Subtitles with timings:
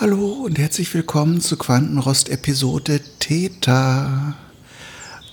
[0.00, 4.36] Hallo und herzlich willkommen zu Quantenrost-Episode Theta.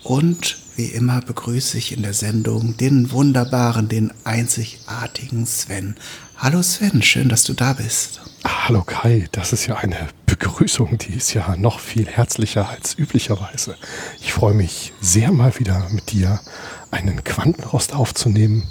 [0.02, 5.96] Und wie immer begrüße ich in der Sendung den wunderbaren, den einzigartigen Sven.
[6.38, 8.22] Hallo Sven, schön, dass du da bist.
[8.44, 13.78] Hallo Kai, das ist ja eine Begrüßung, die ist ja noch viel herzlicher als üblicherweise.
[14.20, 16.40] Ich freue mich sehr mal wieder mit dir
[16.90, 18.63] einen Quantenrost aufzunehmen.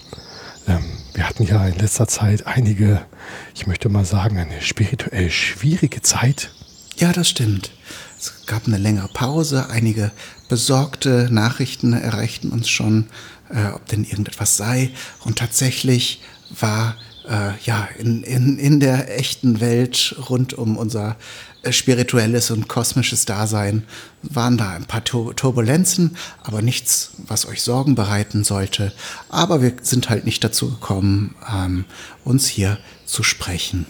[0.67, 0.83] Ähm,
[1.15, 3.07] wir hatten ja in letzter Zeit einige,
[3.55, 6.51] ich möchte mal sagen, eine spirituell schwierige Zeit.
[6.97, 7.71] Ja, das stimmt.
[8.19, 9.69] Es gab eine längere Pause.
[9.71, 10.11] Einige
[10.49, 13.07] besorgte Nachrichten erreichten uns schon,
[13.51, 14.91] äh, ob denn irgendetwas sei.
[15.25, 16.23] Und tatsächlich
[16.61, 16.97] war
[17.29, 21.17] äh, ja in, in, in der echten Welt rund um unser
[21.63, 23.85] äh, spirituelles und kosmisches Dasein
[24.23, 28.93] waren da ein paar Turbulenzen, aber nichts, was euch Sorgen bereiten sollte.
[29.29, 31.85] Aber wir sind halt nicht dazu gekommen, ähm,
[32.25, 33.87] uns hier zu sprechen.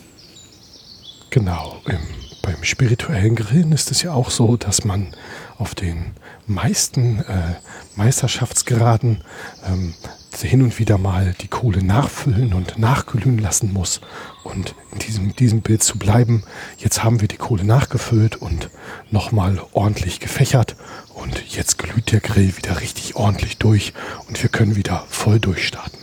[1.30, 1.98] Genau, im,
[2.42, 5.08] beim spirituellen Grillen ist es ja auch so, dass man
[5.58, 6.12] auf den
[6.46, 7.54] meisten äh,
[7.96, 9.22] Meisterschaftsgeraden
[9.66, 9.94] ähm,
[10.42, 14.00] hin und wieder mal die Kohle nachfüllen und nachglühen lassen muss.
[14.42, 16.44] Und in diesem, diesem Bild zu bleiben,
[16.78, 18.70] jetzt haben wir die Kohle nachgefüllt und
[19.10, 20.76] nochmal ordentlich gefächert.
[21.14, 23.92] Und jetzt glüht der Grill wieder richtig ordentlich durch
[24.28, 25.98] und wir können wieder voll durchstarten.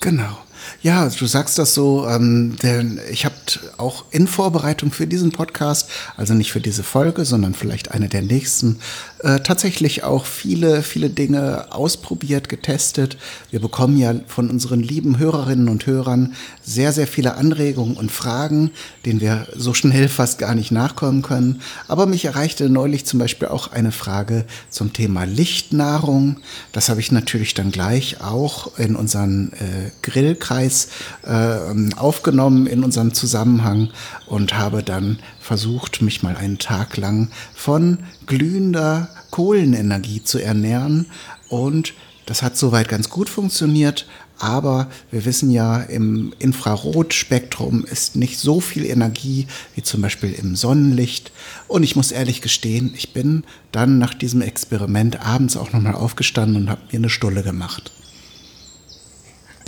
[0.00, 0.41] Genau.
[0.82, 3.36] Ja, du sagst das so, ähm, denn ich habe
[3.76, 8.22] auch in Vorbereitung für diesen Podcast, also nicht für diese Folge, sondern vielleicht eine der
[8.22, 8.80] nächsten,
[9.20, 13.16] äh, tatsächlich auch viele, viele Dinge ausprobiert, getestet.
[13.52, 18.72] Wir bekommen ja von unseren lieben Hörerinnen und Hörern sehr, sehr viele Anregungen und Fragen,
[19.06, 21.60] denen wir so schnell fast gar nicht nachkommen können.
[21.86, 26.38] Aber mich erreichte neulich zum Beispiel auch eine Frage zum Thema Lichtnahrung.
[26.72, 30.88] Das habe ich natürlich dann gleich auch in unseren äh, Grillkreis Details
[31.24, 33.90] äh, aufgenommen in unserem Zusammenhang
[34.26, 41.06] und habe dann versucht, mich mal einen Tag lang von glühender Kohlenenergie zu ernähren
[41.48, 41.94] und
[42.26, 44.06] das hat soweit ganz gut funktioniert,
[44.38, 50.56] aber wir wissen ja, im Infrarotspektrum ist nicht so viel Energie wie zum Beispiel im
[50.56, 51.32] Sonnenlicht.
[51.68, 56.62] Und ich muss ehrlich gestehen, ich bin dann nach diesem Experiment abends auch nochmal aufgestanden
[56.62, 57.92] und habe mir eine Stulle gemacht.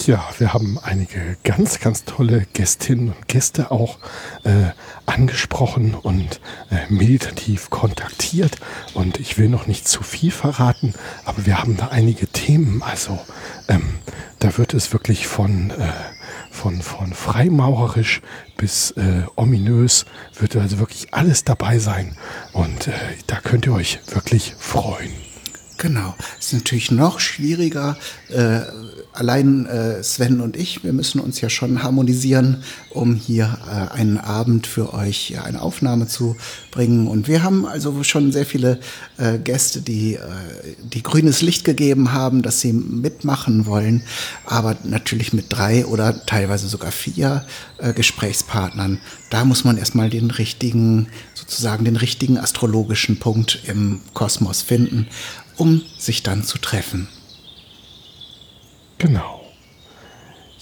[0.07, 3.99] Ja, wir haben einige ganz, ganz tolle Gästinnen und Gäste auch
[4.43, 4.73] äh,
[5.07, 8.59] angesprochen und äh, meditativ kontaktiert.
[8.93, 10.93] Und ich will noch nicht zu viel verraten,
[11.25, 12.83] aber wir haben da einige Themen.
[12.83, 13.19] Also
[13.69, 13.95] ähm,
[14.41, 15.93] da wird es wirklich von, äh,
[16.51, 18.21] von, von freimaurerisch
[18.59, 20.05] bis äh, ominös,
[20.39, 22.15] wird also wirklich alles dabei sein.
[22.53, 22.93] Und äh,
[23.27, 25.34] da könnt ihr euch wirklich freuen.
[25.85, 26.15] Genau.
[26.41, 27.99] Ist natürlich noch schwieriger.
[28.31, 28.61] Äh,
[29.13, 34.17] allein äh, Sven und ich, wir müssen uns ja schon harmonisieren, um hier äh, einen
[34.17, 36.37] Abend für euch eine Aufnahme zu
[36.71, 37.07] bringen.
[37.07, 38.81] Und wir haben also schon sehr viele
[39.19, 40.21] äh, Gäste, die, äh,
[40.83, 44.05] die grünes Licht gegeben haben, dass sie mitmachen wollen.
[44.47, 47.45] Aber natürlich mit drei oder teilweise sogar vier
[47.77, 49.01] äh, Gesprächspartnern.
[49.29, 55.09] Da muss man erstmal den richtigen, sozusagen den richtigen astrologischen Punkt im Kosmos finden
[55.57, 57.09] um sich dann zu treffen.
[58.99, 59.45] Genau.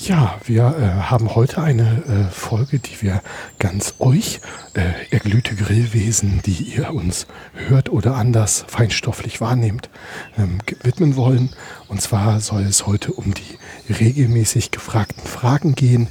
[0.04, 3.22] Ja, wir äh, haben heute eine äh, Folge, die wir
[3.60, 4.41] ganz euch,
[4.75, 9.91] äh, erglühte Grillwesen, die ihr uns hört oder anders feinstofflich wahrnehmt,
[10.36, 11.50] ähm, widmen wollen.
[11.86, 16.09] Und zwar soll es heute um die regelmäßig gefragten Fragen gehen.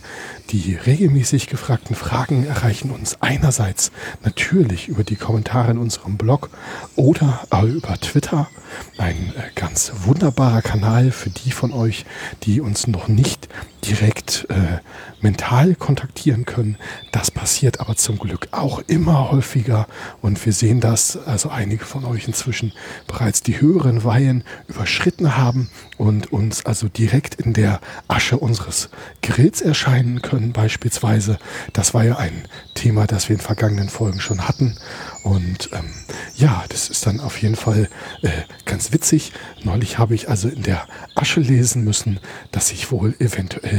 [0.51, 3.89] Die regelmäßig gefragten Fragen erreichen uns einerseits
[4.22, 6.50] natürlich über die Kommentare in unserem Blog
[6.97, 8.50] oder über Twitter.
[8.97, 12.06] Ein äh, ganz wunderbarer Kanal für die von euch,
[12.44, 13.47] die uns noch nicht
[13.84, 14.80] direkt äh,
[15.22, 16.78] mental kontaktieren können.
[17.12, 19.88] Das passiert aber zum Glück auch immer häufiger
[20.22, 22.74] und wir sehen das, also einige von euch inzwischen
[23.08, 28.90] bereits die höheren Weihen überschritten haben und uns also direkt in der Asche unseres
[29.22, 31.38] Grills erscheinen können beispielsweise.
[31.74, 34.78] Das war ja ein Thema, das wir in vergangenen Folgen schon hatten
[35.24, 35.89] und ähm,
[36.36, 37.89] ja, das ist dann auf jeden Fall
[38.22, 38.30] äh,
[38.66, 39.33] ganz witzig.
[39.63, 42.19] Neulich habe ich also in der Asche lesen müssen,
[42.51, 43.70] dass ich wohl eventuell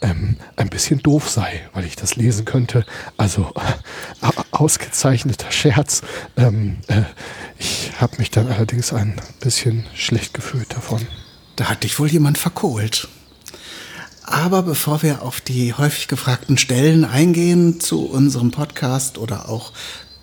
[0.00, 2.84] ähm, ein bisschen doof sei, weil ich das lesen könnte.
[3.16, 6.02] Also äh, ausgezeichneter Scherz.
[6.36, 7.02] Ähm, äh,
[7.58, 11.06] ich habe mich dann allerdings ein bisschen schlecht gefühlt davon.
[11.56, 13.08] Da hat dich wohl jemand verkohlt.
[14.22, 19.72] Aber bevor wir auf die häufig gefragten Stellen eingehen zu unserem Podcast oder auch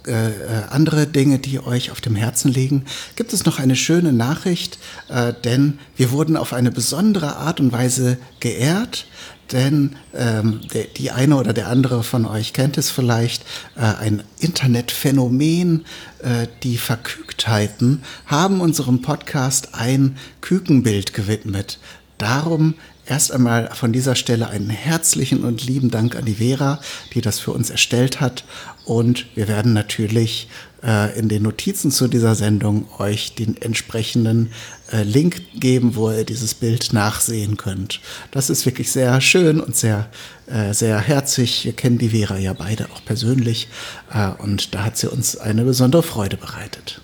[0.07, 0.31] äh,
[0.69, 5.33] andere Dinge, die euch auf dem Herzen liegen, gibt es noch eine schöne Nachricht, äh,
[5.43, 9.07] denn wir wurden auf eine besondere Art und Weise geehrt
[9.51, 13.43] denn ähm, der, die eine oder der andere von euch kennt es vielleicht,
[13.75, 15.85] äh, ein Internetphänomen,
[16.19, 21.79] äh, die Verkügtheiten, haben unserem Podcast ein Kükenbild gewidmet.
[22.17, 22.75] Darum
[23.05, 26.81] erst einmal von dieser Stelle einen herzlichen und lieben Dank an die Vera,
[27.13, 28.43] die das für uns erstellt hat.
[28.87, 30.47] Und wir werden natürlich
[30.81, 34.49] äh, in den Notizen zu dieser Sendung euch den entsprechenden
[34.93, 37.99] äh, Link geben, wo ihr dieses Bild nachsehen könnt.
[38.31, 40.09] Das ist wirklich sehr schön und sehr,
[40.45, 41.65] äh, sehr herzig.
[41.65, 43.67] Wir kennen die Vera ja beide auch persönlich
[44.13, 47.01] äh, und da hat sie uns eine besondere Freude bereitet.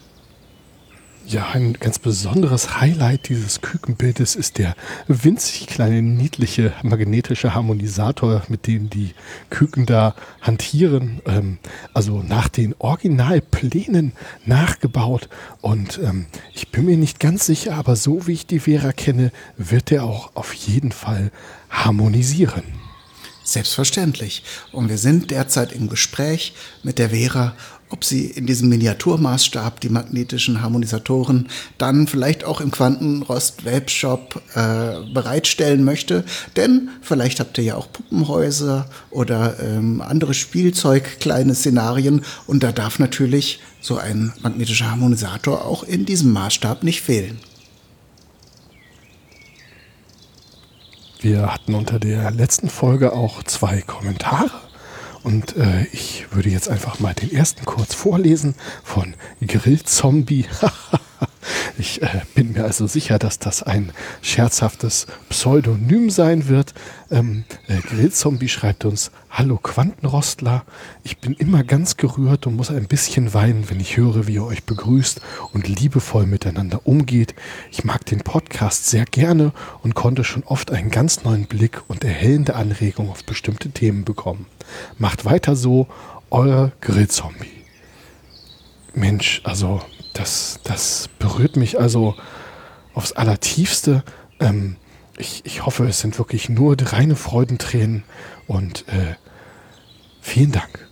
[1.25, 4.75] Ja, ein ganz besonderes Highlight dieses Kükenbildes ist der
[5.07, 9.13] winzig kleine, niedliche magnetische Harmonisator, mit dem die
[9.49, 11.21] Küken da hantieren.
[11.25, 11.59] Ähm,
[11.93, 14.11] also nach den Originalplänen
[14.45, 15.29] nachgebaut.
[15.61, 19.31] Und ähm, ich bin mir nicht ganz sicher, aber so wie ich die Vera kenne,
[19.57, 21.31] wird er auch auf jeden Fall
[21.69, 22.63] harmonisieren.
[23.45, 24.43] Selbstverständlich.
[24.71, 26.53] Und wir sind derzeit im Gespräch
[26.83, 27.55] mit der Vera
[27.93, 31.47] ob sie in diesem Miniaturmaßstab die magnetischen Harmonisatoren
[31.77, 36.25] dann vielleicht auch im Quantenrost Webshop äh, bereitstellen möchte.
[36.55, 42.71] Denn vielleicht habt ihr ja auch Puppenhäuser oder ähm, andere Spielzeug, kleine Szenarien und da
[42.71, 47.37] darf natürlich so ein magnetischer Harmonisator auch in diesem Maßstab nicht fehlen.
[51.21, 54.49] Wir hatten unter der letzten Folge auch zwei Kommentare
[55.23, 59.15] und äh, ich würde jetzt einfach mal den ersten kurz vorlesen von
[59.45, 60.45] Grillzombie.
[61.77, 63.91] ich äh, bin mir also sicher, dass das ein
[64.21, 66.73] scherzhaftes Pseudonym sein wird.
[67.09, 70.63] Ähm, äh, Grillzombie schreibt uns, Hallo Quantenrostler,
[71.03, 74.45] ich bin immer ganz gerührt und muss ein bisschen weinen, wenn ich höre, wie ihr
[74.45, 75.21] euch begrüßt
[75.53, 77.33] und liebevoll miteinander umgeht.
[77.71, 82.03] Ich mag den Podcast sehr gerne und konnte schon oft einen ganz neuen Blick und
[82.03, 84.45] erhellende Anregung auf bestimmte Themen bekommen.
[84.99, 85.87] Macht weiter so,
[86.29, 87.63] euer Grillzombie.
[88.93, 89.81] Mensch, also
[90.13, 92.15] das, das berührt mich also
[92.93, 94.03] aufs Allertiefste.
[94.39, 94.77] Ähm,
[95.17, 98.03] ich, ich hoffe, es sind wirklich nur reine Freudentränen
[98.47, 99.15] und äh,
[100.21, 100.87] vielen Dank.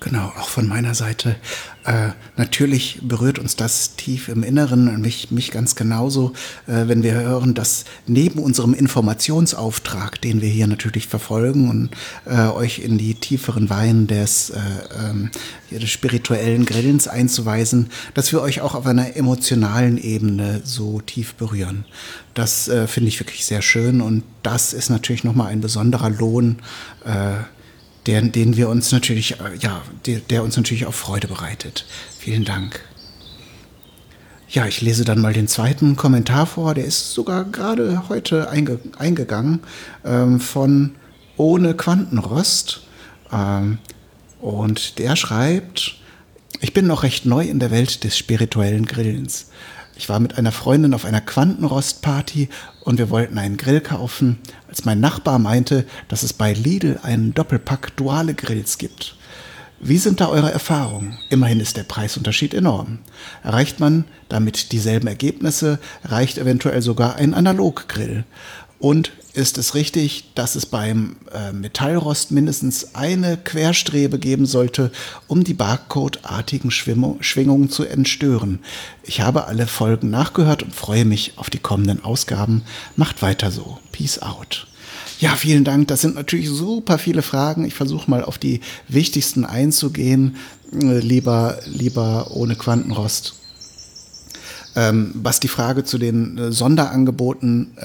[0.00, 1.36] Genau, auch von meiner Seite.
[1.84, 6.32] Äh, natürlich berührt uns das tief im Inneren und mich, mich ganz genauso,
[6.66, 11.90] äh, wenn wir hören, dass neben unserem Informationsauftrag, den wir hier natürlich verfolgen und
[12.26, 14.58] äh, euch in die tieferen Weinen des, äh,
[14.98, 15.30] ähm,
[15.70, 21.86] des spirituellen Grillens einzuweisen, dass wir euch auch auf einer emotionalen Ebene so tief berühren.
[22.34, 26.58] Das äh, finde ich wirklich sehr schön und das ist natürlich nochmal ein besonderer Lohn
[27.04, 27.44] äh,
[28.06, 31.86] der, den wir uns natürlich, äh, ja, der, der uns natürlich auch Freude bereitet.
[32.18, 32.80] Vielen Dank.
[34.48, 36.74] Ja, ich lese dann mal den zweiten Kommentar vor.
[36.74, 39.60] Der ist sogar gerade heute einge eingegangen
[40.04, 40.94] ähm, von
[41.36, 42.86] Ohne Quantenrost.
[43.32, 43.78] Ähm,
[44.40, 45.96] und der schreibt,
[46.60, 49.50] ich bin noch recht neu in der Welt des spirituellen Grillens.
[49.96, 52.48] Ich war mit einer Freundin auf einer Quantenrostparty
[52.84, 54.38] und wir wollten einen Grill kaufen,
[54.68, 59.16] als mein Nachbar meinte, dass es bei Lidl einen Doppelpack duale Grills gibt.
[59.80, 61.18] Wie sind da eure Erfahrungen?
[61.30, 62.98] Immerhin ist der Preisunterschied enorm.
[63.42, 68.24] Erreicht man damit dieselben Ergebnisse, reicht eventuell sogar ein Analoggrill.
[68.78, 74.90] Und ist es richtig, dass es beim äh, Metallrost mindestens eine Querstrebe geben sollte,
[75.28, 78.60] um die Barcode-artigen Schwingungen zu entstören.
[79.02, 82.62] Ich habe alle Folgen nachgehört und freue mich auf die kommenden Ausgaben.
[82.96, 83.78] Macht weiter so.
[83.92, 84.66] Peace out.
[85.20, 85.88] Ja, vielen Dank.
[85.88, 87.64] Das sind natürlich super viele Fragen.
[87.64, 90.36] Ich versuche mal auf die wichtigsten einzugehen.
[90.72, 93.34] Äh, lieber, lieber ohne Quantenrost.
[94.74, 97.78] Ähm, was die Frage zu den äh, Sonderangeboten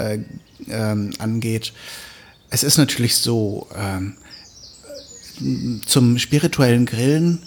[0.71, 1.73] ähm, angeht,
[2.49, 4.17] es ist natürlich so, ähm,
[5.85, 7.39] zum spirituellen Grillen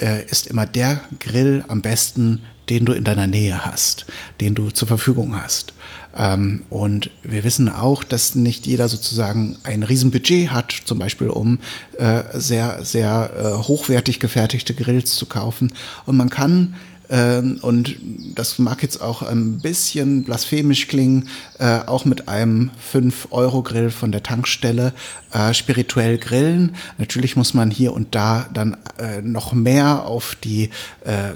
[0.00, 4.06] äh, ist immer der Grill am besten, den du in deiner Nähe hast,
[4.40, 5.74] den du zur Verfügung hast.
[6.16, 11.58] Ähm, und wir wissen auch, dass nicht jeder sozusagen ein Riesenbudget hat, zum Beispiel um
[11.98, 15.72] äh, sehr, sehr äh, hochwertig gefertigte Grills zu kaufen.
[16.06, 16.74] Und man kann
[17.08, 17.96] und
[18.34, 24.22] das mag jetzt auch ein bisschen blasphemisch klingen, äh, auch mit einem 5-Euro-Grill von der
[24.22, 24.94] Tankstelle
[25.32, 26.74] äh, spirituell grillen.
[26.98, 30.70] Natürlich muss man hier und da dann äh, noch mehr auf die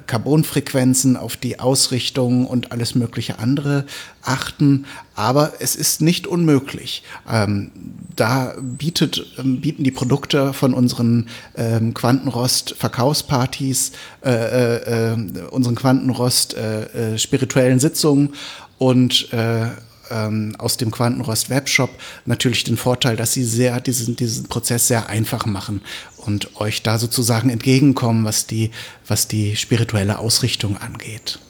[0.07, 3.85] Carbonfrequenzen, auf die Ausrichtung und alles mögliche andere
[4.23, 4.87] achten.
[5.19, 7.03] Aber es ist nicht unmöglich.
[7.29, 7.73] Ähm,
[8.15, 13.91] da bietet, ähm, bieten die Produkte von unseren ähm, Quantenrost-Verkaufspartys,
[14.25, 15.17] äh, äh, äh,
[15.51, 18.35] unseren Quantenrost äh, äh, spirituellen Sitzungen
[18.79, 19.67] und äh,
[20.13, 21.91] ähm, aus dem Quantenrost Webshop
[22.25, 25.81] natürlich den Vorteil, dass sie sehr diesen, diesen Prozess sehr einfach machen
[26.19, 28.71] und euch da sozusagen entgegenkommen, was die,
[29.05, 31.41] was die spirituelle Ausrichtung angeht.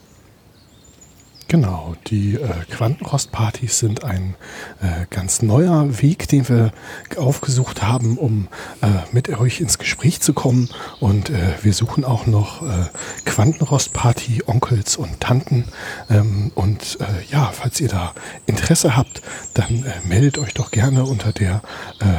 [1.50, 4.35] Genau, die äh, Quantenrostpartys sind ein
[4.83, 6.73] äh, ganz neuer Weg, den wir
[7.17, 8.49] aufgesucht haben, um
[8.83, 10.69] äh, mit euch ins Gespräch zu kommen.
[11.00, 12.85] Und äh, wir suchen auch noch äh,
[13.25, 15.64] Quantenrostparty-Onkels und Tanten.
[16.11, 18.12] Ähm, und äh, ja, falls ihr da
[18.45, 19.23] Interesse habt,
[19.55, 21.62] dann meldet euch doch gerne unter der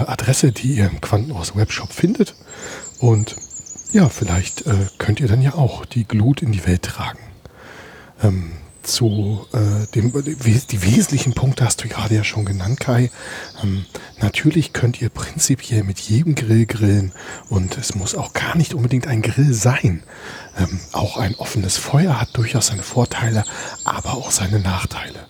[0.08, 2.34] Adresse, die ihr im Quantenrost Webshop findet.
[3.00, 3.36] Und
[3.94, 4.64] ja, vielleicht
[4.98, 7.20] könnt ihr dann ja auch die Glut in die Welt tragen.
[8.22, 8.52] Ähm,
[8.84, 13.12] zu äh, dem, die wesentlichen Punkte hast du gerade ja schon genannt, Kai.
[13.64, 13.86] Ähm,
[14.20, 17.12] natürlich könnt ihr prinzipiell mit jedem Grill grillen
[17.50, 20.04] und es muss auch gar nicht unbedingt ein Grill sein.
[20.58, 23.44] Ähm, auch ein offenes Feuer hat durchaus seine Vorteile,
[23.84, 25.28] aber auch seine Nachteile.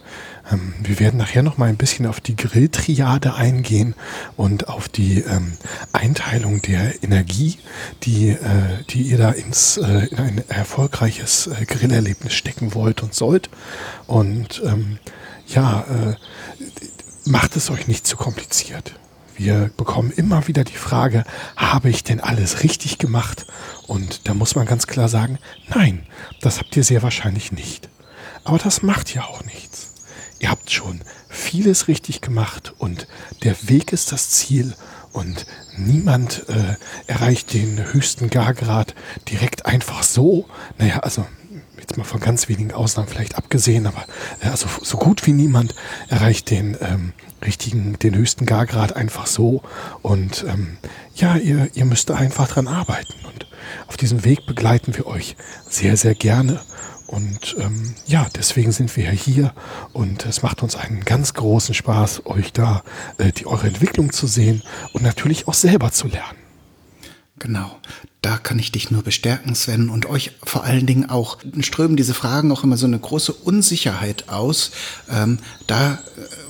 [0.51, 3.95] Ähm, wir werden nachher noch mal ein bisschen auf die Grilltriade eingehen
[4.37, 5.53] und auf die ähm,
[5.93, 7.59] Einteilung der Energie,
[8.03, 13.13] die, äh, die ihr da ins, äh, in ein erfolgreiches äh, Grillerlebnis stecken wollt und
[13.13, 13.49] sollt.
[14.07, 14.99] Und ähm,
[15.47, 16.15] ja, äh,
[17.25, 18.95] macht es euch nicht zu kompliziert.
[19.35, 21.23] Wir bekommen immer wieder die Frage,
[21.55, 23.45] habe ich denn alles richtig gemacht?
[23.87, 25.39] Und da muss man ganz klar sagen,
[25.73, 26.05] nein,
[26.41, 27.87] das habt ihr sehr wahrscheinlich nicht.
[28.43, 29.88] Aber das macht ja auch nichts
[30.39, 33.07] ihr habt schon vieles richtig gemacht und
[33.43, 34.73] der Weg ist das Ziel
[35.11, 35.45] und
[35.77, 36.75] niemand äh,
[37.07, 38.95] erreicht den höchsten Gargrad
[39.29, 40.45] direkt einfach so.
[40.77, 41.25] Naja, also
[41.79, 44.05] jetzt mal von ganz wenigen Ausnahmen vielleicht abgesehen, aber
[44.41, 45.73] äh, also so gut wie niemand
[46.09, 49.63] erreicht den ähm, richtigen, den höchsten Gargrad einfach so.
[50.01, 50.77] Und ähm,
[51.15, 53.13] ja, ihr, ihr müsst einfach dran arbeiten.
[53.25, 53.47] Und
[53.87, 55.35] auf diesem Weg begleiten wir euch
[55.67, 56.61] sehr, sehr gerne.
[57.09, 59.51] Und ähm, ja, deswegen sind wir hier
[59.93, 62.83] und es macht uns einen ganz großen Spaß, euch da
[63.17, 64.61] äh, die eure Entwicklung zu sehen
[64.93, 66.37] und natürlich auch selber zu lernen.
[67.39, 67.79] Genau.
[68.21, 72.13] Da kann ich dich nur bestärken, Sven, und euch vor allen Dingen auch strömen diese
[72.13, 74.71] Fragen auch immer so eine große Unsicherheit aus.
[75.09, 75.97] Ähm, da äh,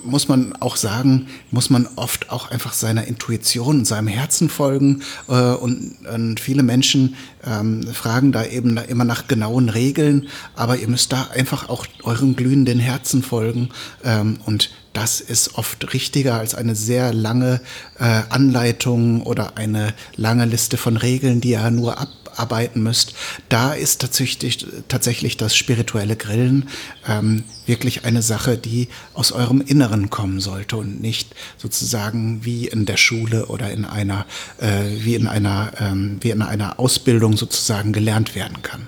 [0.03, 5.03] muss man auch sagen, muss man oft auch einfach seiner Intuition und seinem Herzen folgen.
[5.27, 7.15] Äh, und, und, viele Menschen
[7.45, 12.35] ähm, fragen da eben immer nach genauen Regeln, aber ihr müsst da einfach auch eurem
[12.35, 13.69] glühenden Herzen folgen
[14.03, 17.61] ähm, und das ist oft richtiger als eine sehr lange
[17.99, 23.13] äh, Anleitung oder eine lange Liste von Regeln, die ihr nur abarbeiten müsst.
[23.49, 26.69] Da ist tatsächlich, tatsächlich das spirituelle Grillen
[27.07, 32.85] ähm, wirklich eine Sache, die aus eurem Inneren kommen sollte und nicht sozusagen wie in
[32.85, 34.25] der Schule oder in einer,
[34.59, 38.87] äh, wie in einer, ähm, wie in einer Ausbildung sozusagen gelernt werden kann.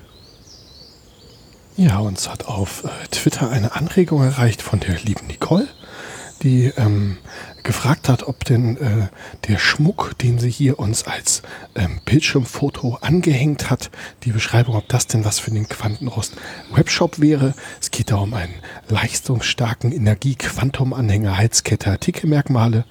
[1.78, 5.68] Ja, uns hat auf äh, Twitter eine Anregung erreicht von der lieben Nicole
[6.44, 7.18] die ähm,
[7.64, 9.08] gefragt hat, ob denn äh,
[9.48, 11.42] der Schmuck, den sie hier uns als
[11.76, 13.92] ähm, Bildschirmfoto angehängt hat,
[14.24, 16.34] die Beschreibung, ob das denn was für den Quantenrost
[16.74, 17.54] Webshop wäre.
[17.80, 18.54] Es geht da um einen
[18.90, 22.86] leistungsstarken Energie-Quantum-Anhänger, Heizkette, Artikelmerkmale.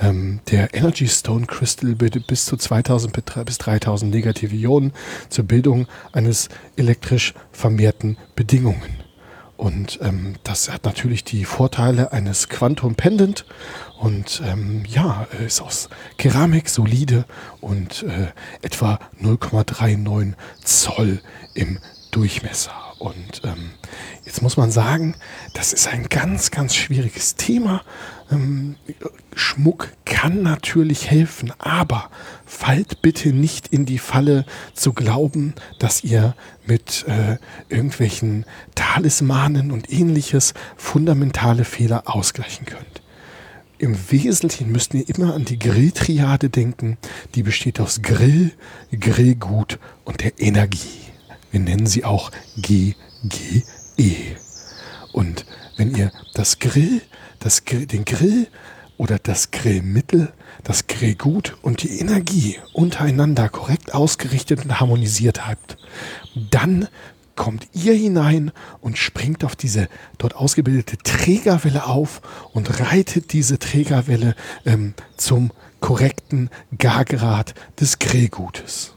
[0.00, 4.92] Ähm, der Energy Stone Crystal bildet bis zu 2000 bis 3000 negative Ionen
[5.28, 9.03] zur Bildung eines elektrisch vermehrten Bedingungen.
[9.56, 13.44] Und ähm, das hat natürlich die Vorteile eines Quantum Pendant
[13.98, 17.24] und ähm, ja, ist aus Keramik solide
[17.60, 18.32] und äh,
[18.62, 20.34] etwa 0,39
[20.64, 21.20] Zoll
[21.54, 21.78] im
[22.10, 22.83] Durchmesser.
[22.98, 23.70] Und ähm,
[24.24, 25.16] jetzt muss man sagen,
[25.52, 27.82] das ist ein ganz, ganz schwieriges Thema.
[28.30, 28.76] Ähm,
[29.34, 32.10] Schmuck kann natürlich helfen, aber
[32.46, 36.34] fallt bitte nicht in die Falle zu glauben, dass ihr
[36.66, 37.36] mit äh,
[37.68, 43.02] irgendwelchen Talismanen und ähnliches fundamentale Fehler ausgleichen könnt.
[43.78, 46.96] Im Wesentlichen müsst ihr immer an die Grilltriade denken,
[47.34, 48.52] die besteht aus Grill,
[48.98, 51.03] Grillgut und der Energie.
[51.54, 52.96] Wir nennen sie auch GGE.
[55.12, 55.46] Und
[55.76, 57.00] wenn ihr das Grill,
[57.38, 58.48] das, den Grill
[58.96, 60.32] oder das Grillmittel,
[60.64, 65.76] das Grillgut und die Energie untereinander korrekt ausgerichtet und harmonisiert habt,
[66.34, 66.88] dann
[67.36, 72.20] kommt ihr hinein und springt auf diese dort ausgebildete Trägerwelle auf
[72.52, 74.34] und reitet diese Trägerwelle
[74.66, 78.93] ähm, zum korrekten Gargrad des Grillgutes.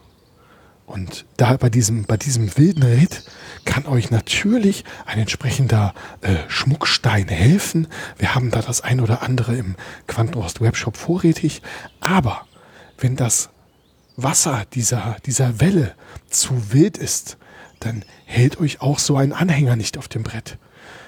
[0.87, 3.23] Und da bei diesem, bei diesem wilden Ritt
[3.65, 7.87] kann euch natürlich ein entsprechender äh, Schmuckstein helfen.
[8.17, 9.75] Wir haben da das ein oder andere im
[10.07, 11.61] Quantenrost Webshop vorrätig.
[11.99, 12.47] Aber
[12.97, 13.49] wenn das
[14.15, 15.93] Wasser dieser, dieser Welle
[16.29, 17.37] zu wild ist,
[17.81, 20.57] dann hält euch auch so ein Anhänger nicht auf dem Brett.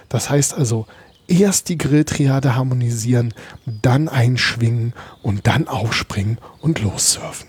[0.10, 0.88] Das heißt also,
[1.30, 3.34] erst die Grilltriade harmonisieren,
[3.66, 4.94] dann einschwingen
[5.24, 7.48] und dann aufspringen und lossurfen.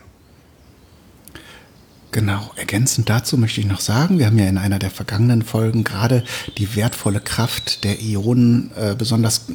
[2.13, 5.85] Genau, ergänzend dazu möchte ich noch sagen, wir haben ja in einer der vergangenen Folgen
[5.85, 6.25] gerade
[6.59, 9.47] die wertvolle Kraft der Ionen äh, besonders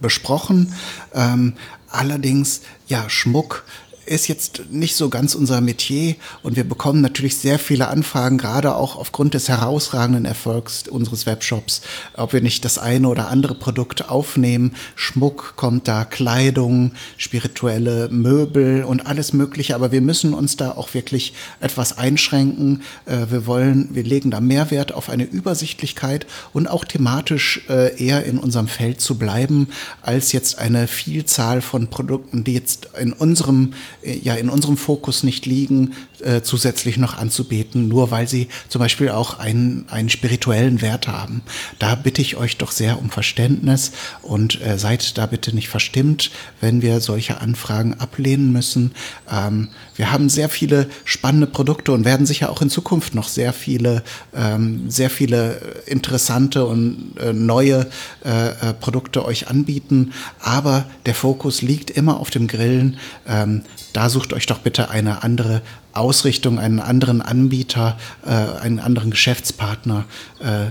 [0.00, 0.72] besprochen.
[1.12, 1.54] Ähm,
[1.88, 3.64] allerdings, ja, Schmuck
[4.10, 8.74] ist jetzt nicht so ganz unser Metier und wir bekommen natürlich sehr viele Anfragen, gerade
[8.74, 11.80] auch aufgrund des herausragenden Erfolgs unseres Webshops,
[12.14, 14.74] ob wir nicht das eine oder andere Produkt aufnehmen.
[14.96, 20.92] Schmuck kommt da, Kleidung, spirituelle Möbel und alles Mögliche, aber wir müssen uns da auch
[20.92, 22.82] wirklich etwas einschränken.
[23.06, 28.24] Äh, wir wollen, wir legen da Mehrwert auf eine Übersichtlichkeit und auch thematisch äh, eher
[28.24, 29.68] in unserem Feld zu bleiben,
[30.02, 35.46] als jetzt eine Vielzahl von Produkten, die jetzt in unserem ja in unserem Fokus nicht
[35.46, 41.08] liegen, äh, zusätzlich noch anzubeten, nur weil sie zum Beispiel auch einen, einen spirituellen Wert
[41.08, 41.42] haben.
[41.78, 43.92] Da bitte ich euch doch sehr um Verständnis
[44.22, 46.30] und äh, seid da bitte nicht verstimmt,
[46.60, 48.92] wenn wir solche Anfragen ablehnen müssen.
[49.30, 53.52] Ähm, wir haben sehr viele spannende Produkte und werden sicher auch in Zukunft noch sehr
[53.52, 54.02] viele,
[54.34, 57.86] ähm, sehr viele interessante und äh, neue
[58.24, 60.12] äh, äh Produkte euch anbieten.
[60.38, 62.98] Aber der Fokus liegt immer auf dem Grillen.
[63.26, 63.62] Ähm,
[63.92, 70.04] da sucht euch doch bitte eine andere Ausrichtung, einen anderen Anbieter, äh, einen anderen Geschäftspartner,
[70.40, 70.70] äh,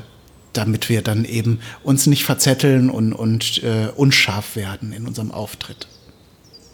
[0.54, 5.88] damit wir dann eben uns nicht verzetteln und, und äh, unscharf werden in unserem Auftritt.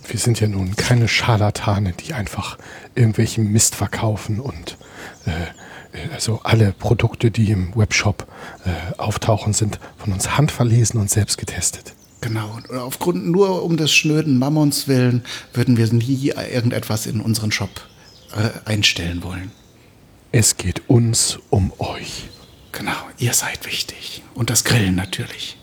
[0.08, 2.58] Wir sind ja nun keine Scharlatane, die einfach
[2.94, 4.78] irgendwelchen Mist verkaufen und
[5.26, 5.32] äh,
[6.14, 8.28] also alle Produkte, die im Webshop
[8.66, 11.94] äh, auftauchen, sind von uns handverlesen und selbst getestet.
[12.26, 12.56] Genau.
[12.56, 17.70] Und aufgrund nur um des schnöden Mammons willen würden wir nie irgendetwas in unseren Shop
[18.36, 19.52] äh, einstellen wollen.
[20.32, 22.24] Es geht uns um euch.
[22.72, 24.24] Genau, ihr seid wichtig.
[24.34, 25.56] Und das Grillen natürlich.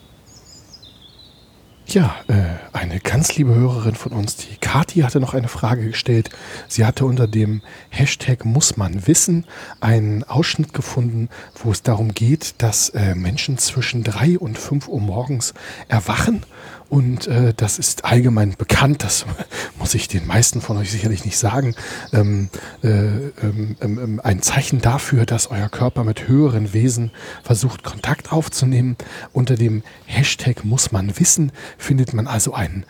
[1.87, 2.35] Ja, äh,
[2.73, 6.31] eine ganz liebe Hörerin von uns, die Kati, hatte noch eine Frage gestellt.
[6.69, 7.61] Sie hatte unter dem
[7.91, 9.47] Hashtag muss man wissen
[9.81, 11.29] einen Ausschnitt gefunden,
[11.62, 15.55] wo es darum geht, dass äh, Menschen zwischen drei und fünf Uhr morgens
[15.88, 16.45] erwachen
[16.92, 19.25] und äh, das ist allgemein bekannt, das
[19.79, 21.75] muss ich den meisten von euch sicherlich nicht sagen,
[22.12, 22.51] ähm,
[22.83, 27.11] äh, ähm, ähm, ähm, ein Zeichen dafür, dass euer Körper mit höheren Wesen
[27.42, 28.99] versucht, Kontakt aufzunehmen.
[29.33, 32.85] Unter dem Hashtag muss man wissen, findet man also einen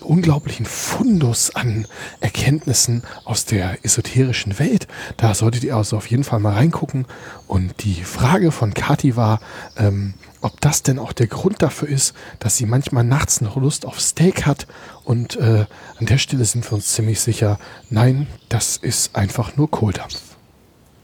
[0.00, 1.86] unglaublichen Fundus an
[2.20, 4.86] Erkenntnissen aus der esoterischen Welt.
[5.16, 7.06] Da solltet ihr also auf jeden Fall mal reingucken.
[7.46, 9.40] Und die Frage von Kati war,
[9.76, 13.86] ähm, ob das denn auch der Grund dafür ist, dass sie manchmal nachts noch Lust
[13.86, 14.66] auf Steak hat.
[15.04, 15.66] Und äh,
[15.98, 17.58] an der Stelle sind wir uns ziemlich sicher,
[17.90, 20.20] nein, das ist einfach nur Kohldampf.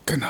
[0.06, 0.28] Genau.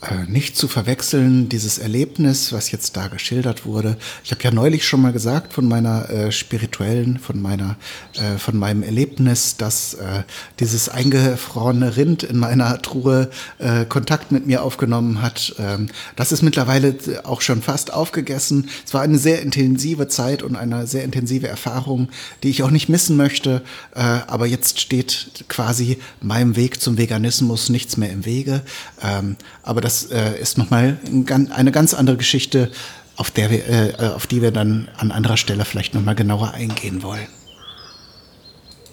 [0.00, 3.96] Äh, nicht zu verwechseln, dieses Erlebnis, was jetzt da geschildert wurde.
[4.22, 7.74] Ich habe ja neulich schon mal gesagt von meiner äh, spirituellen, von meiner,
[8.14, 10.22] äh, von meinem Erlebnis, dass äh,
[10.60, 15.56] dieses eingefrorene Rind in meiner Truhe äh, Kontakt mit mir aufgenommen hat.
[15.58, 18.68] Ähm, das ist mittlerweile auch schon fast aufgegessen.
[18.86, 22.08] Es war eine sehr intensive Zeit und eine sehr intensive Erfahrung,
[22.44, 23.62] die ich auch nicht missen möchte.
[23.96, 28.62] Äh, aber jetzt steht quasi meinem Weg zum Veganismus nichts mehr im Wege.
[29.02, 29.34] Ähm,
[29.64, 32.70] aber das äh, ist nochmal ein, eine ganz andere Geschichte,
[33.16, 36.52] auf, der wir, äh, äh, auf die wir dann an anderer Stelle vielleicht nochmal genauer
[36.52, 37.26] eingehen wollen.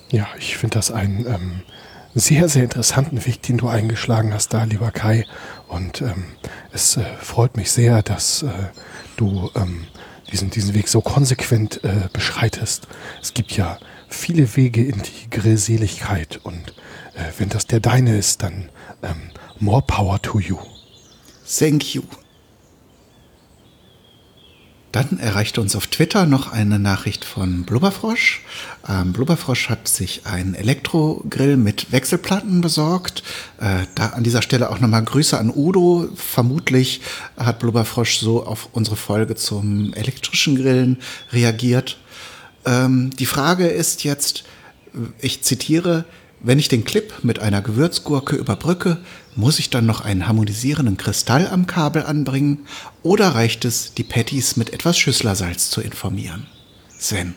[0.10, 1.62] Ja, ich finde das einen ähm,
[2.14, 5.26] sehr, sehr interessanten Weg, den du eingeschlagen hast da, lieber Kai.
[5.68, 6.28] Und ähm,
[6.72, 8.48] es äh, freut mich sehr, dass äh,
[9.18, 9.88] du ähm,
[10.32, 12.88] diesen, diesen Weg so konsequent äh, beschreitest.
[13.22, 16.70] Es gibt ja viele Wege in die Grillseligkeit und
[17.16, 18.70] äh, wenn das der deine ist, dann
[19.04, 20.58] ähm, more power to you.
[21.48, 22.04] Thank you.
[24.96, 28.42] Dann erreichte uns auf Twitter noch eine Nachricht von Blubberfrosch.
[28.88, 33.22] Ähm, Blubberfrosch hat sich einen Elektrogrill mit Wechselplatten besorgt.
[33.60, 36.08] Äh, da an dieser Stelle auch nochmal Grüße an Udo.
[36.16, 37.02] Vermutlich
[37.36, 41.00] hat Blubberfrosch so auf unsere Folge zum elektrischen Grillen
[41.34, 41.98] reagiert.
[42.66, 44.46] Ähm, die Frage ist jetzt,
[45.20, 46.06] ich zitiere,
[46.46, 49.00] wenn ich den Clip mit einer Gewürzgurke überbrücke,
[49.36, 52.68] muss ich dann noch einen harmonisierenden Kristall am Kabel anbringen
[53.02, 56.46] oder reicht es, die Patties mit etwas Schüsslersalz zu informieren?
[56.98, 57.34] Sven.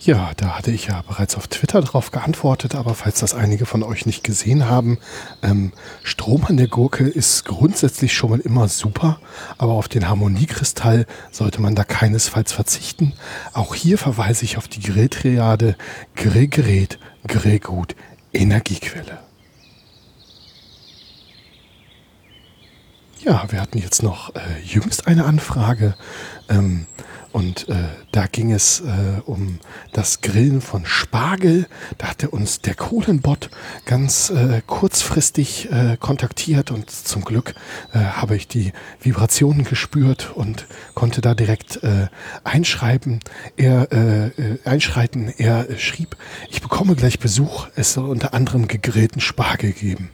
[0.00, 3.82] Ja, da hatte ich ja bereits auf Twitter darauf geantwortet, aber falls das einige von
[3.82, 4.98] euch nicht gesehen haben,
[5.42, 5.72] ähm,
[6.04, 9.18] Strom an der Gurke ist grundsätzlich schon mal immer super,
[9.58, 13.14] aber auf den Harmoniekristall sollte man da keinesfalls verzichten.
[13.52, 15.76] Auch hier verweise ich auf die Grilltriade
[16.14, 17.94] Grillgerät, Grillgut,
[18.32, 19.18] Energiequelle.
[23.20, 25.94] Ja, wir hatten jetzt noch äh, jüngst eine Anfrage.
[26.48, 26.86] Ähm,
[27.32, 27.74] und äh,
[28.12, 29.58] da ging es äh, um
[29.92, 31.66] das Grillen von Spargel.
[31.98, 33.50] Da hatte uns der Kohlenbot
[33.84, 37.54] ganz äh, kurzfristig äh, kontaktiert und zum Glück
[37.92, 42.08] äh, habe ich die Vibrationen gespürt und konnte da direkt äh,
[42.44, 43.20] einschreiben.
[43.56, 43.88] Er
[44.64, 45.32] einschreiten.
[45.36, 46.16] Er schrieb:
[46.50, 47.68] Ich bekomme gleich Besuch.
[47.76, 50.10] Es soll unter anderem gegrillten Spargel geben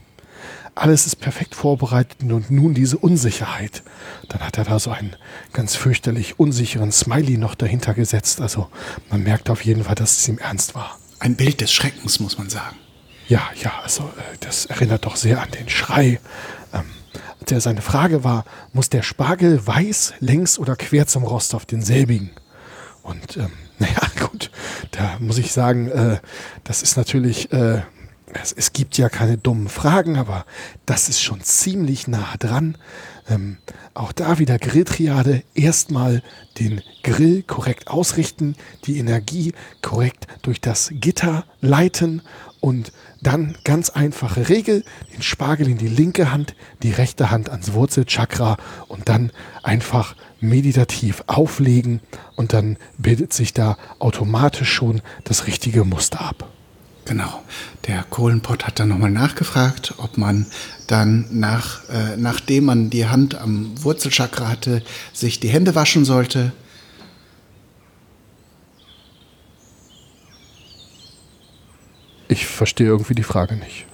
[0.75, 3.83] alles ist perfekt vorbereitet und nun diese Unsicherheit.
[4.29, 5.15] Dann hat er da so einen
[5.53, 8.41] ganz fürchterlich unsicheren Smiley noch dahinter gesetzt.
[8.41, 8.69] Also
[9.11, 10.99] man merkt auf jeden Fall, dass es ihm ernst war.
[11.21, 12.77] Ein Bild des Schreckens, muss man sagen.
[13.29, 16.21] Ja, ja, also äh, das erinnert doch sehr an den Schrei.
[16.73, 16.85] Ähm,
[17.49, 22.31] der seine Frage war, muss der Spargel weiß, längs oder quer zum Rost auf denselbigen?
[23.03, 24.51] Und ähm, naja, gut,
[24.91, 26.19] da muss ich sagen, äh,
[26.65, 27.83] das ist natürlich äh,
[28.42, 30.44] es, es, gibt ja keine dummen Fragen, aber
[30.87, 32.77] das ist schon ziemlich nah dran.
[33.29, 33.59] Ähm,
[33.94, 35.42] auch da wieder Grilltriade.
[35.55, 36.23] Erstmal
[36.59, 42.23] den Grill korrekt ausrichten, die Energie korrekt durch das Gitter leiten
[42.61, 42.92] und
[43.23, 48.57] dann ganz einfache Regel, den Spargel in die linke Hand, die rechte Hand ans Wurzelchakra
[48.88, 52.01] und dann einfach meditativ auflegen
[52.37, 56.54] und dann bildet sich da automatisch schon das richtige Muster ab.
[57.05, 57.43] Genau.
[57.87, 60.47] Der Kohlenpott hat dann nochmal nachgefragt, ob man
[60.87, 66.53] dann nach, äh, nachdem man die Hand am Wurzelchakra hatte, sich die Hände waschen sollte.
[72.29, 73.87] Ich verstehe irgendwie die Frage nicht.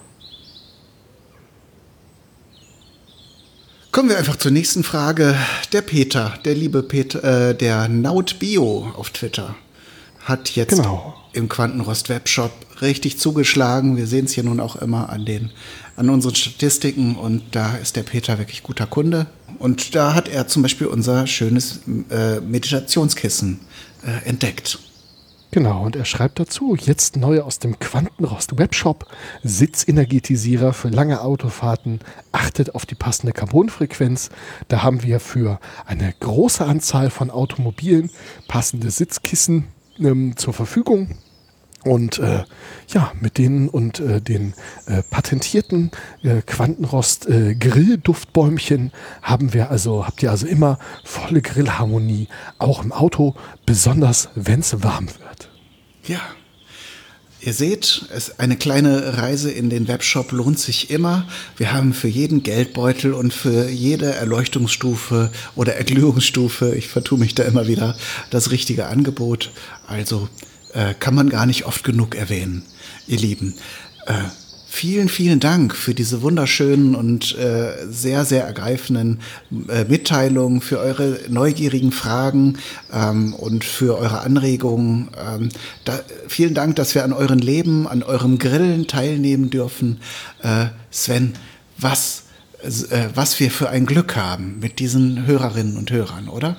[3.91, 5.35] Kommen wir einfach zur nächsten Frage.
[5.73, 9.55] Der Peter, der liebe Peter, äh, der Naut Bio auf Twitter,
[10.21, 11.13] hat jetzt genau.
[11.33, 13.97] im Quantenrost Webshop richtig zugeschlagen.
[13.97, 15.51] Wir sehen es hier nun auch immer an den
[15.95, 19.27] an unseren Statistiken und da ist der Peter wirklich guter Kunde.
[19.59, 23.59] Und da hat er zum Beispiel unser schönes äh, Meditationskissen
[24.03, 24.79] äh, entdeckt.
[25.53, 29.05] Genau, und er schreibt dazu, jetzt neu aus dem Quantenrost Webshop,
[29.43, 31.99] Sitzenergetisierer für lange Autofahrten,
[32.31, 34.29] achtet auf die passende Carbonfrequenz.
[34.69, 38.09] Da haben wir für eine große Anzahl von Automobilen
[38.47, 39.67] passende Sitzkissen
[39.99, 41.17] ähm, zur Verfügung.
[41.83, 42.43] Und äh,
[42.89, 44.53] ja, mit denen und äh, den
[44.85, 45.91] äh, patentierten
[46.23, 48.91] äh, Quantenrost äh, Grillduftbäumchen
[49.23, 52.27] haben wir also, habt ihr also immer volle Grillharmonie,
[52.59, 55.49] auch im Auto, besonders wenn es warm wird.
[56.05, 56.19] Ja.
[57.43, 61.27] Ihr seht, es, eine kleine Reise in den Webshop lohnt sich immer.
[61.57, 67.41] Wir haben für jeden Geldbeutel und für jede Erleuchtungsstufe oder Erglühungsstufe, ich vertue mich da
[67.41, 67.97] immer wieder,
[68.29, 69.49] das richtige Angebot.
[69.87, 70.29] Also
[70.73, 72.63] äh, kann man gar nicht oft genug erwähnen,
[73.07, 73.55] ihr Lieben.
[74.05, 74.13] Äh,
[74.71, 79.19] vielen, vielen Dank für diese wunderschönen und äh, sehr, sehr ergreifenden
[79.67, 82.57] äh, Mitteilungen, für eure neugierigen Fragen
[82.93, 85.09] ähm, und für eure Anregungen.
[85.19, 85.49] Ähm,
[85.83, 89.99] da, vielen Dank, dass wir an euren Leben, an eurem Grillen teilnehmen dürfen.
[90.41, 91.33] Äh, Sven,
[91.77, 92.23] was,
[92.63, 96.55] äh, was wir für ein Glück haben mit diesen Hörerinnen und Hörern, oder?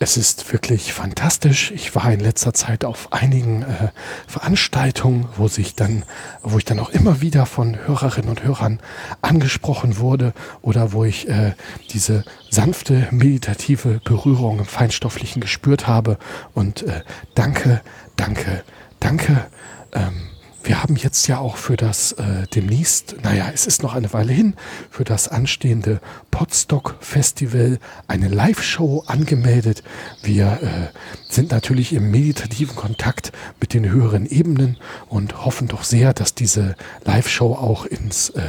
[0.00, 1.72] Es ist wirklich fantastisch.
[1.72, 3.88] Ich war in letzter Zeit auf einigen äh,
[4.28, 6.04] Veranstaltungen, wo sich dann,
[6.42, 8.78] wo ich dann auch immer wieder von Hörerinnen und Hörern
[9.22, 11.54] angesprochen wurde oder wo ich äh,
[11.90, 16.18] diese sanfte meditative Berührung im Feinstofflichen gespürt habe.
[16.54, 17.02] Und äh,
[17.34, 17.80] danke,
[18.14, 18.62] danke,
[19.00, 19.46] danke.
[19.92, 20.27] Ähm,
[20.68, 24.34] wir haben jetzt ja auch für das äh, demnächst, naja, es ist noch eine Weile
[24.34, 24.54] hin,
[24.90, 25.98] für das anstehende
[26.30, 29.82] Podstock Festival eine Live-Show angemeldet.
[30.22, 34.76] Wir äh, sind natürlich im meditativen Kontakt mit den höheren Ebenen
[35.08, 38.42] und hoffen doch sehr, dass diese Live-Show auch ins äh,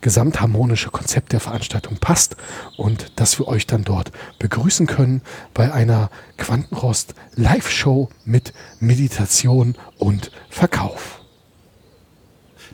[0.00, 2.36] gesamtharmonische Konzept der Veranstaltung passt
[2.76, 5.22] und dass wir euch dann dort begrüßen können
[5.54, 6.08] bei einer
[6.38, 11.23] Quantenrost Live-Show mit Meditation und Verkauf.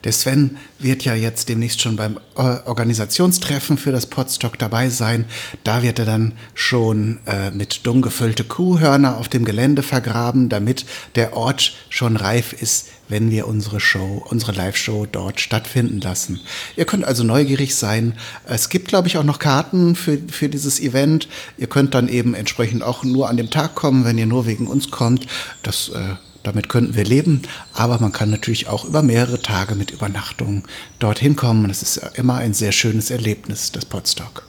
[0.05, 5.27] Der Sven wird ja jetzt demnächst schon beim äh, Organisationstreffen für das Podstock dabei sein.
[5.63, 10.87] Da wird er dann schon äh, mit dumm gefüllte Kuhhörner auf dem Gelände vergraben, damit
[11.17, 16.41] der Ort schon reif ist, wenn wir unsere Show, unsere Live-Show dort stattfinden lassen.
[16.77, 18.15] Ihr könnt also neugierig sein.
[18.47, 21.29] Es gibt, glaube ich, auch noch Karten für, für dieses Event.
[21.59, 24.67] Ihr könnt dann eben entsprechend auch nur an dem Tag kommen, wenn ihr nur wegen
[24.67, 25.27] uns kommt.
[25.63, 29.91] Das äh, damit könnten wir leben, aber man kann natürlich auch über mehrere Tage mit
[29.91, 30.65] Übernachtung
[30.99, 31.69] dorthin kommen.
[31.69, 34.47] Das ist immer ein sehr schönes Erlebnis, das Podstock.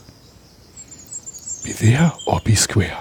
[1.64, 2.98] Be there or be square.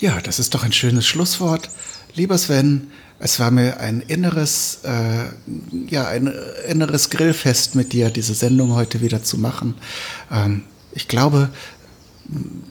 [0.00, 1.68] Ja, das ist doch ein schönes Schlusswort.
[2.14, 5.26] Lieber Sven, es war mir ein inneres, äh,
[5.88, 6.32] ja, ein
[6.66, 9.74] inneres Grillfest mit dir, diese Sendung heute wieder zu machen.
[10.32, 11.50] Ähm, ich glaube,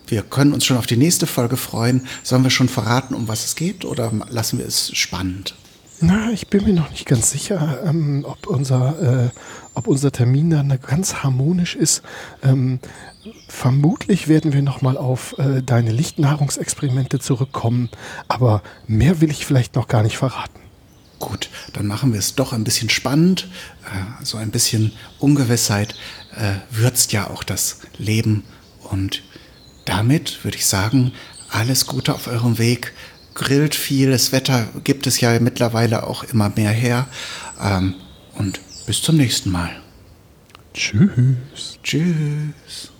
[0.07, 2.07] wir können uns schon auf die nächste Folge freuen.
[2.23, 5.55] Sollen wir schon verraten, um was es geht oder lassen wir es spannend?
[6.01, 9.29] Na, ich bin mir noch nicht ganz sicher, ähm, ob, unser, äh,
[9.73, 12.03] ob unser Termin dann ganz harmonisch ist.
[12.41, 12.79] Ähm,
[13.49, 17.89] vermutlich werden wir nochmal auf äh, deine Lichtnahrungsexperimente zurückkommen,
[18.29, 20.59] aber mehr will ich vielleicht noch gar nicht verraten.
[21.19, 23.49] Gut, dann machen wir es doch ein bisschen spannend.
[23.83, 25.95] Äh, so ein bisschen Ungewissheit
[26.37, 28.45] äh, würzt ja auch das Leben.
[28.89, 29.21] Und
[29.89, 31.13] damit würde ich sagen,
[31.49, 32.93] alles Gute auf eurem Weg
[33.33, 37.07] grillt viel, das Wetter gibt es ja mittlerweile auch immer mehr her.
[37.59, 37.95] Ähm,
[38.35, 39.71] und bis zum nächsten Mal.
[40.73, 41.79] Tschüss.
[41.83, 42.91] Tschüss.